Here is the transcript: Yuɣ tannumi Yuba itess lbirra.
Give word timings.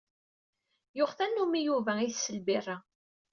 Yuɣ 0.97 1.11
tannumi 1.17 1.61
Yuba 1.67 1.93
itess 2.05 2.25
lbirra. 2.37 2.77